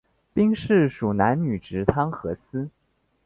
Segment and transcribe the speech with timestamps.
[0.33, 2.71] 兵事属南女直汤河司。